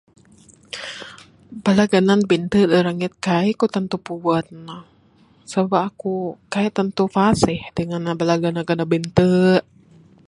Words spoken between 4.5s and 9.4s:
ne, sabab aku kaik tantu fasih dengan bala ganan-ganan binte.